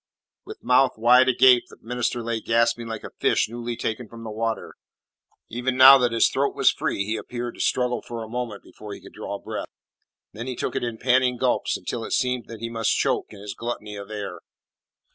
[0.45, 4.31] With mouth wide agape, the minister lay gasping like a fish newly taken from the
[4.31, 4.73] water.
[5.47, 8.95] Even now that his throat was free he appeared to struggle for a moment before
[8.95, 9.67] he could draw breath.
[10.33, 13.41] Then he took it in panting gulps until it seemed that he must choke in
[13.41, 14.39] his gluttony of air.